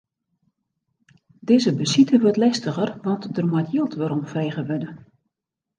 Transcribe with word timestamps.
Dizze 1.49 1.71
besite 1.81 2.15
wurdt 2.21 2.41
lestiger, 2.43 2.89
want 3.05 3.23
der 3.35 3.47
moat 3.51 3.69
jild 3.73 3.93
weromfrege 3.99 4.61
wurde. 4.69 4.89